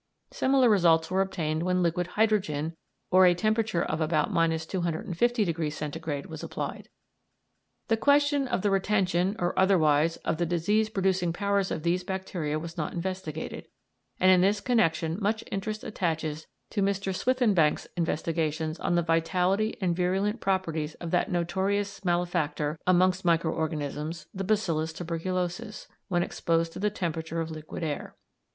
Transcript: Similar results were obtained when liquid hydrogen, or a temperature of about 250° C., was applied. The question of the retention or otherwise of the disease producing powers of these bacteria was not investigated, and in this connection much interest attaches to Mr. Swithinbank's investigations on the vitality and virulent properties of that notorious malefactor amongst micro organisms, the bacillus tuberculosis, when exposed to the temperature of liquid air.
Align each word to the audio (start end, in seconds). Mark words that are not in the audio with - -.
Similar 0.31 0.67
results 0.67 1.11
were 1.11 1.21
obtained 1.21 1.61
when 1.61 1.83
liquid 1.83 2.07
hydrogen, 2.17 2.75
or 3.11 3.27
a 3.27 3.35
temperature 3.35 3.83
of 3.83 4.01
about 4.01 4.31
250° 4.31 5.13
C., 6.23 6.27
was 6.27 6.41
applied. 6.41 6.89
The 7.87 7.97
question 7.97 8.47
of 8.47 8.63
the 8.63 8.71
retention 8.71 9.35
or 9.37 9.53
otherwise 9.59 10.17
of 10.25 10.37
the 10.37 10.45
disease 10.47 10.89
producing 10.89 11.31
powers 11.33 11.69
of 11.69 11.83
these 11.83 12.03
bacteria 12.03 12.57
was 12.57 12.79
not 12.79 12.93
investigated, 12.93 13.67
and 14.19 14.31
in 14.31 14.41
this 14.41 14.59
connection 14.59 15.19
much 15.21 15.43
interest 15.51 15.83
attaches 15.83 16.47
to 16.71 16.81
Mr. 16.81 17.15
Swithinbank's 17.15 17.85
investigations 17.95 18.79
on 18.79 18.95
the 18.95 19.03
vitality 19.03 19.75
and 19.79 19.95
virulent 19.95 20.39
properties 20.41 20.95
of 20.95 21.11
that 21.11 21.29
notorious 21.31 22.03
malefactor 22.03 22.79
amongst 22.87 23.23
micro 23.23 23.53
organisms, 23.53 24.25
the 24.33 24.43
bacillus 24.43 24.93
tuberculosis, 24.93 25.87
when 26.07 26.23
exposed 26.23 26.73
to 26.73 26.79
the 26.79 26.89
temperature 26.89 27.39
of 27.39 27.51
liquid 27.51 27.83
air. 27.83 28.15